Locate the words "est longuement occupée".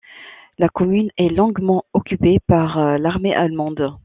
1.19-2.39